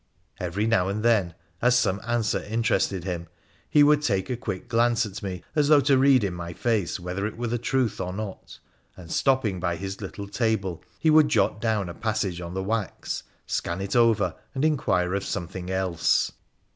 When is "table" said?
10.27-10.83